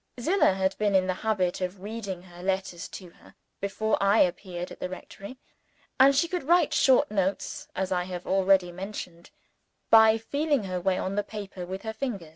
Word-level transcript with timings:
Zillah 0.19 0.55
had 0.55 0.75
been 0.79 0.95
in 0.95 1.05
the 1.05 1.13
habit 1.21 1.61
of 1.61 1.81
reading 1.83 2.23
her 2.23 2.41
letters 2.41 2.87
to 2.87 3.11
her, 3.11 3.35
before 3.59 4.01
I 4.01 4.17
appeared 4.21 4.71
at 4.71 4.79
the 4.79 4.89
rectory; 4.89 5.37
and 5.99 6.15
she 6.15 6.27
could 6.27 6.41
write 6.41 6.73
short 6.73 7.11
notes 7.11 7.67
(as 7.75 7.91
I 7.91 8.05
have 8.05 8.25
already 8.25 8.71
mentioned) 8.71 9.29
by 9.91 10.17
feeling 10.17 10.63
her 10.63 10.81
way 10.81 10.97
on 10.97 11.13
the 11.13 11.23
paper 11.23 11.67
with 11.67 11.83
her 11.83 11.93
finger. 11.93 12.29